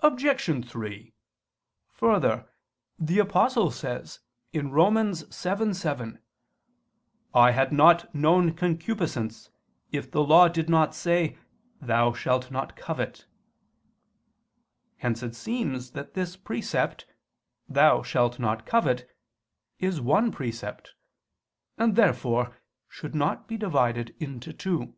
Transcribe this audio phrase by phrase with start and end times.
[0.00, 0.68] Obj.
[0.68, 1.14] 3:
[1.92, 2.50] Further,
[2.98, 4.18] the Apostle says
[4.52, 4.96] (Rom.
[4.96, 6.18] 7:7):
[7.32, 9.50] "I had not known concupiscence,
[9.92, 11.38] if the Law did not say:
[11.80, 13.26] 'Thou shalt not covet.'"
[14.96, 17.06] Hence it seems that this precept,
[17.68, 19.08] "Thou shalt not covet,"
[19.78, 20.94] is one precept;
[21.76, 22.56] and, therefore,
[22.88, 24.96] should not be divided into two.